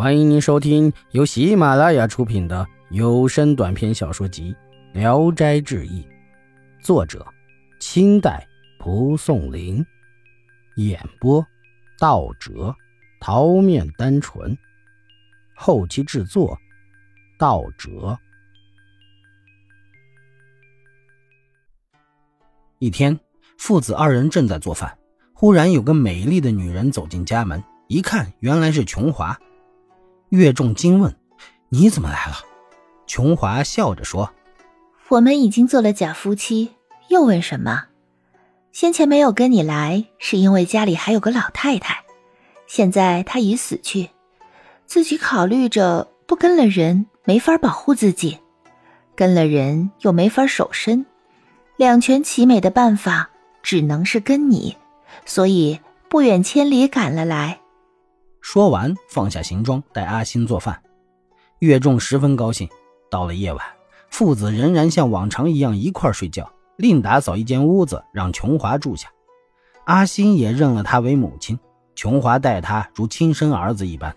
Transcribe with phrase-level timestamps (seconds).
[0.00, 4.56] 欢迎您收听由喜马拉雅出品的有声短篇小说集
[4.98, 6.00] 《聊斋志异》，
[6.82, 7.22] 作者：
[7.80, 8.48] 清代
[8.78, 9.84] 蒲松龄，
[10.76, 11.46] 演播：
[11.98, 12.74] 道哲、
[13.20, 14.56] 桃面单纯，
[15.54, 16.58] 后期制作：
[17.38, 18.18] 道哲。
[22.78, 23.20] 一天，
[23.58, 24.96] 父子二人正在做饭，
[25.34, 29.38] 忽然有个美丽的女人走进家门，一看，原来是琼华。
[30.30, 31.14] 岳仲惊问
[31.70, 32.36] ：“你怎么来了？”
[33.06, 34.32] 琼华笑着说
[35.08, 36.70] ：“我们已经做了假夫妻，
[37.08, 37.84] 又问什么？
[38.70, 42.04] 先前没有跟你来，是因为家里还有个老太太，
[42.68, 44.10] 现在她已死去，
[44.86, 48.38] 自己考虑着不跟了人没法保护自己，
[49.16, 51.04] 跟了人又没法守身，
[51.76, 53.30] 两全其美的办法
[53.64, 54.76] 只能是跟你，
[55.26, 57.58] 所以不远千里赶了来。”
[58.40, 60.82] 说完，放下行装，带阿星做饭。
[61.60, 62.68] 岳仲十分高兴。
[63.10, 63.64] 到了夜晚，
[64.08, 69.08] 父子仍然像往常一样一块睡觉，另打扫一间屋子，让琼华住下。
[69.84, 71.58] 阿星也认了他为母亲，
[71.96, 74.14] 琼华待他如亲生儿子一般。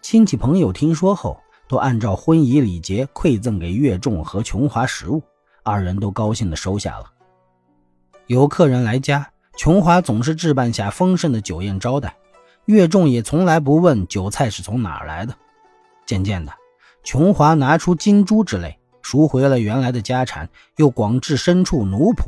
[0.00, 5.20] 亲戚朋友听说后，都按照婚仪礼节馈赠给岳仲和琼华食物，
[5.64, 7.06] 二人都高兴地收下了。
[8.28, 12.14] 有客人来家，琼华总是置办下丰盛的酒宴招待。
[12.66, 15.34] 岳仲也从来不问酒菜是从哪儿来的。
[16.06, 16.52] 渐渐的，
[17.02, 22.24] 琼华拿出金珠之类，赎回了原来的家产，又广置牲畜奴仆，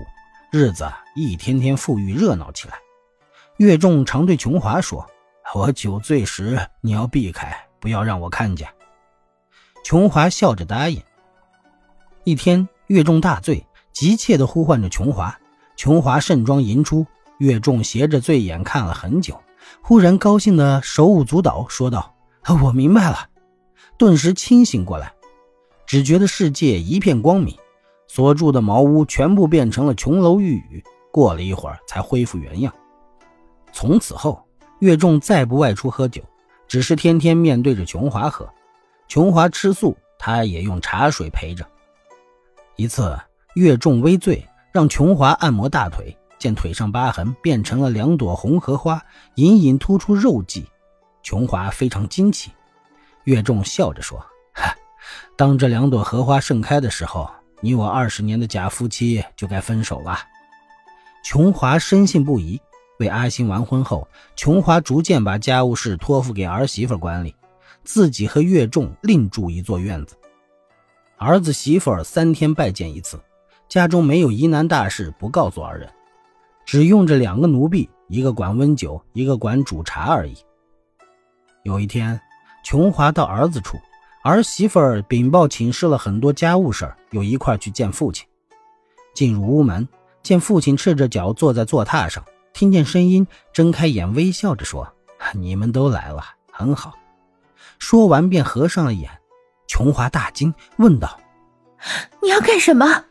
[0.51, 2.75] 日子一天天富裕热闹起来。
[3.59, 5.07] 岳仲常对琼华说
[5.55, 8.69] ：“我酒醉时，你要避开，不要让我看见。”
[9.85, 11.03] 琼华笑着答应。
[12.25, 15.37] 一天，岳仲大醉，急切地呼唤着琼华。
[15.77, 17.07] 琼华盛装迎出，
[17.39, 19.41] 岳仲斜着醉眼看了很久。
[19.81, 22.15] 忽然高兴的手舞足蹈，说道
[22.63, 23.29] ：“我明白了。”
[23.99, 25.13] 顿时清醒过来，
[25.87, 27.57] 只觉得世界一片光明，
[28.09, 30.83] 所住的茅屋全部变成了琼楼玉宇。
[31.11, 32.73] 过了一会儿，才恢复原样。
[33.73, 34.43] 从此后，
[34.81, 36.23] 岳仲再不外出喝酒，
[36.67, 38.49] 只是天天面对着琼华喝。
[39.09, 41.67] 琼华吃素，他也用茶水陪着。
[42.77, 43.15] 一次，
[43.55, 46.17] 岳仲微醉，让琼华按摩大腿。
[46.43, 49.01] 见腿上疤痕变成了两朵红荷花，
[49.37, 50.67] 隐隐突出肉迹，
[51.23, 52.51] 琼华非常惊奇。
[53.27, 54.19] 岳仲笑着说
[54.53, 54.75] ：“哈，
[55.37, 57.31] 当这两朵荷花盛开的时候，
[57.61, 60.19] 你我二十年的假夫妻就该分手了。”
[61.25, 62.61] 琼华深信不疑。
[62.99, 67.33] 为阿星完婚后，琼华逐渐把家务事托付给儿媳妇管理，
[67.85, 70.17] 自己和岳仲另住一座院子。
[71.17, 73.21] 儿子媳妇三天拜见一次，
[73.69, 75.89] 家中没有疑难大事不告诉二人。
[76.65, 80.37] 只用着两个奴婢，一个管温酒，一个管煮茶而已。
[81.65, 82.21] 有一天，
[82.65, 83.79] 琼华到儿子处，
[84.23, 88.27] 儿媳妇儿禀报请示了很多家务事儿，又一块去见父亲。
[89.15, 89.87] 进入屋门，
[90.23, 94.91] 见父亲赤着脚坐在坐榻上，听见声音，睁开眼微笑着说
[95.35, 96.95] ：“你们都来了，很好。”
[97.79, 99.11] 说完便合上了眼。
[99.67, 101.19] 琼华大惊，问道
[102.23, 103.05] ：“你要干什么？”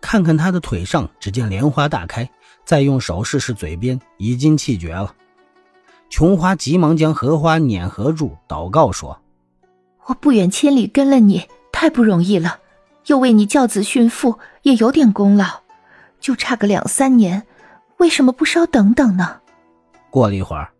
[0.00, 2.28] 看看他的腿上，只见莲花大开。
[2.68, 5.14] 再用手试试嘴边，已经气绝了。
[6.10, 9.18] 琼花急忙将荷花捻合住，祷告说
[10.04, 12.58] ：“我不远千里跟了你，太不容易了，
[13.06, 15.46] 又为你教子训父，也有点功劳，
[16.20, 17.42] 就差个两三年，
[17.96, 19.40] 为什么不稍等等呢？”
[20.10, 20.70] 过了一会儿，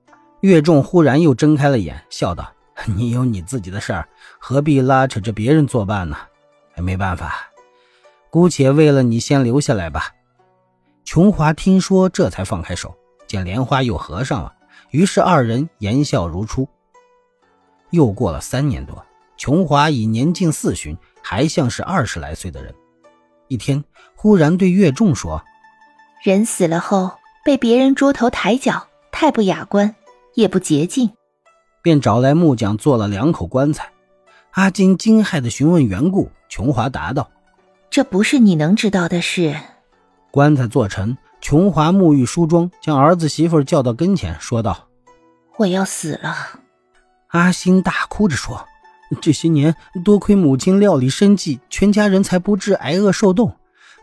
[0.41, 2.53] 岳仲忽然又睁开了眼，笑道
[2.85, 4.07] ：“你有你自己的事儿，
[4.39, 6.19] 何必拉扯着别人作伴呢？
[6.77, 7.49] 没办法，
[8.29, 10.11] 姑且为了你先留下来吧。”
[11.11, 12.95] 琼华听说，这才放开手，
[13.27, 14.55] 见莲花又合上了，
[14.91, 16.69] 于是二人言笑如初。
[17.89, 19.03] 又过了三年多，
[19.39, 22.75] 琼华已年近四旬，还像是二十来岁的人。
[23.47, 23.83] 一天，
[24.15, 25.43] 忽然对岳仲说
[26.23, 29.95] ：“人死了后被别人捉头抬脚，太不雅观，
[30.35, 31.11] 也不洁净。”
[31.81, 33.91] 便找来木匠做了两口棺材。
[34.51, 37.31] 阿金惊骇地询问缘故，琼华答道
[37.89, 39.57] ：“这不是你能知道的事。”
[40.31, 44.89] 棺材做成，琼华沐浴梳妆，将儿子媳妇叫到跟前，说道
[45.57, 46.35] ：“我要死了。”
[47.29, 48.67] 阿星大哭着说
[49.21, 53.57] ：“这些年多亏母亲料理生计，全家人才不致挨饿受冻。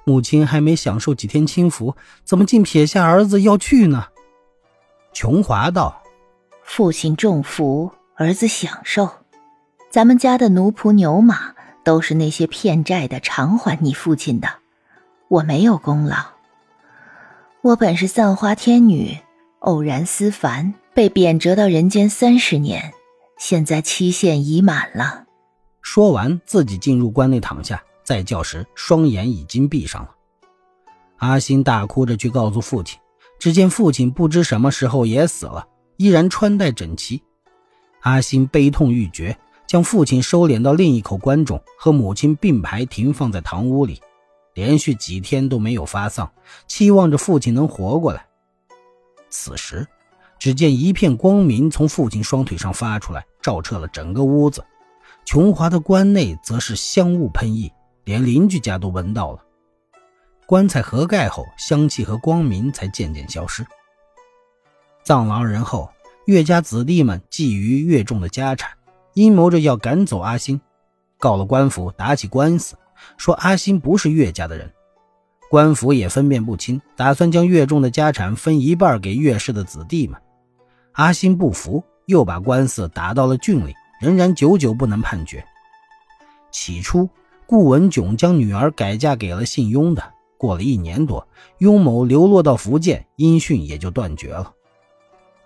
[0.04, 4.08] 母亲还没享受几天清福，怎么竟撇下儿子要去呢？”
[5.14, 6.02] 琼华道
[6.64, 9.10] ：“父亲重福，儿子享受。
[9.90, 14.50] 咱们家的奴仆牛马，都是那些骗债的偿还你父亲的。”
[15.28, 16.18] 我没有功劳。
[17.62, 19.18] 我本是散花天女，
[19.60, 22.94] 偶然思凡，被贬谪到人间三十年，
[23.38, 25.26] 现在期限已满了。
[25.82, 30.10] 说完，自己进入关内躺下，再叫时，双眼已经闭上了。
[31.18, 33.00] 阿星大哭着去告诉父亲，
[33.40, 35.68] 只见父亲不知什么时候也死了，
[35.98, 37.24] 依然穿戴整齐。
[38.02, 39.36] 阿星悲痛欲绝，
[39.66, 44.00] 将父亲收敛到另一口棺中，和母亲并排停放在堂屋里，
[44.56, 46.32] 连续几天都没有发丧，
[46.66, 48.26] 期望着父亲能活过来。
[49.30, 49.86] 此时，
[50.40, 54.64] 只见一片光明从父亲双腿上发出来，照彻了整个屋子。
[55.26, 57.72] 琼华的棺内则是香雾喷溢，
[58.06, 59.40] 连邻居家都闻到了。
[60.46, 63.66] 棺材合盖后，香气和光明才渐渐消失。
[65.04, 65.90] 葬了二人后，
[66.28, 68.72] 岳家子弟们觊觎岳仲的家产，
[69.16, 70.62] 阴谋着要赶走阿星，
[71.18, 72.78] 告了官府，打起官司，
[73.18, 74.72] 说阿星不是岳家的人。
[75.50, 80.20] 官府也分辨不清，打算将岳仲的家产分一半给岳氏的子弟们。
[80.94, 85.46] 阿星不服，又把官司打到了郡里，仍然久久不能判决。
[86.52, 87.10] 起初，
[87.46, 90.04] 顾文炯将女儿改嫁给了姓雍的。
[90.38, 91.28] 过了一年多，
[91.60, 94.52] 雍某流落到福建，音讯也就断绝了。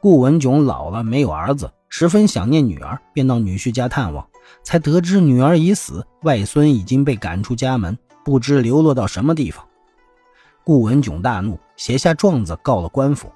[0.02, 4.28] 顾文炯老了，没有儿子，十分想念女儿，便到女婿家探望，
[4.64, 9.66] 才得知女儿已死，外孙已经被赶出家门，不知流落到什么地方。
[10.64, 13.32] 顾文炯大怒，写下状子告了官府。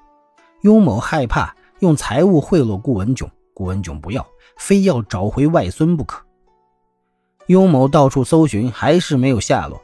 [0.62, 4.26] 雍某害怕用财物贿赂顾文炯，顾文炯不要，
[4.56, 6.24] 非要找回外孙不可。
[7.48, 9.82] 雍某到处搜寻，还是没有下落。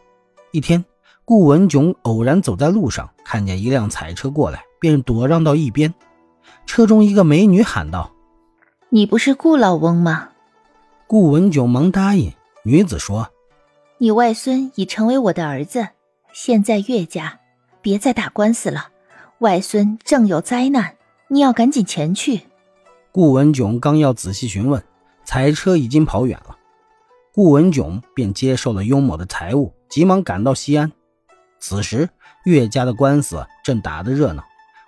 [0.52, 0.84] 一天。
[1.22, 5.94] 顾文炯偶然走在路上，看见一辆彩车过来，便躲让到一边。
[6.66, 8.10] 车中一个美女喊道
[8.90, 10.30] ：“你不是顾老翁吗？”
[11.10, 12.32] 顾文炯忙答应。
[12.62, 13.32] 女子说
[13.98, 15.88] ：“你外孙已成为我的儿子，
[16.32, 17.40] 现在岳家，
[17.82, 18.90] 别再打官司了。
[19.40, 20.94] 外孙正有灾难，
[21.26, 22.42] 你要赶紧前去。”
[23.10, 24.80] 顾文炯刚要仔细询问，
[25.24, 26.56] 彩车已经跑远了。
[27.34, 30.92] 顾文炯便接受了雍某的财物，急忙赶到西安。
[31.58, 32.08] 此时，
[32.44, 34.44] 岳家的官司正打得热闹。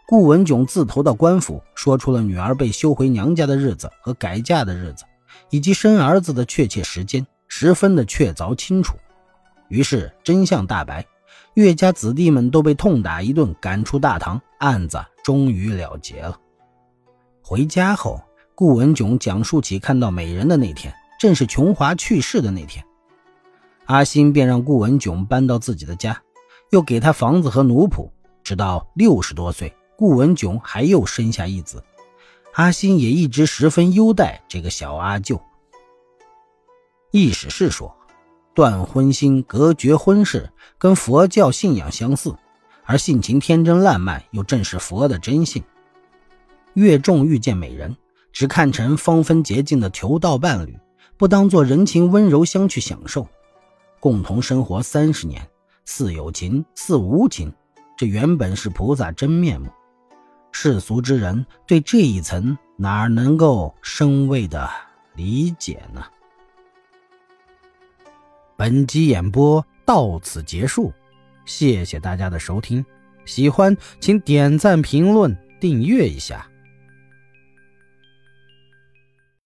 [0.07, 5.05] 顾文炯自投到官府，说出了女儿被休回娘家的日子和改嫁的日子，
[5.50, 8.96] 以及生儿子的确切时间，十分的确凿清楚。
[9.69, 11.06] 于是真相大白，
[11.55, 16.38] 岳家子弟们都被痛打一顿，赶出大堂，案子终于了结了。
[17.43, 18.20] 回家后，
[18.55, 22.85] 顾文炯讲述起看到美人的那天，正是琼华去世的那天。
[23.87, 26.20] 阿新便让顾文炯搬到自己的家。
[26.70, 28.08] 又给他房子和奴仆，
[28.43, 31.85] 直到六十多岁，顾文炯还又生下一子，
[32.54, 35.40] 阿新也一直十分优待这个小阿舅。
[37.10, 37.94] 意思是说，
[38.54, 42.34] 断婚心、隔绝婚事，跟佛教信仰相似，
[42.84, 45.62] 而性情天真烂漫，又正是佛的真性。
[46.75, 47.96] 越重遇见美人，
[48.32, 50.78] 只看成芳芬洁净的求道伴侣，
[51.16, 53.26] 不当做人情温柔相去享受，
[53.99, 55.46] 共同生活三十年。
[55.84, 57.52] 似有情，似无情，
[57.96, 59.69] 这原本是菩萨真面目。
[60.52, 64.70] 世俗之人对这一层哪能够深味的
[65.16, 66.04] 理解呢？
[68.56, 70.93] 本集演播到此结束，
[71.44, 72.84] 谢谢大家的收听。
[73.25, 76.46] 喜欢请点赞、评论、订阅一下。